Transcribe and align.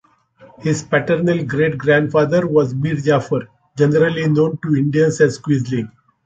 His 0.61 0.81
paternal 0.81 1.43
great-grandfather 1.45 2.47
was 2.47 2.73
Mir 2.73 2.95
Jafar, 2.95 3.41
generally 3.77 4.27
known 4.27 4.57
to 4.63 4.75
Indians 4.75 5.21
as 5.21 5.37
a 5.37 5.41
quisling. 5.43 5.91